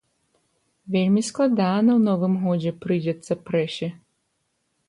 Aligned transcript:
Вельмі 0.95 1.21
складана 1.27 1.91
ў 1.97 2.05
новым 2.09 2.33
годзе 2.47 2.71
прыйдзецца 2.87 3.33
прэсе. 3.51 3.87